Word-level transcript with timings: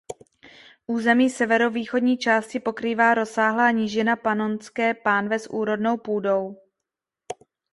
Území 0.87 1.29
severovýchodní 1.29 2.17
části 2.17 2.59
pokrývá 2.59 3.13
rozsáhlá 3.13 3.71
nížina 3.71 4.15
Panonské 4.15 4.93
pánve 4.93 5.39
s 5.39 5.49
úrodnou 5.49 5.97
půdou. 5.97 6.57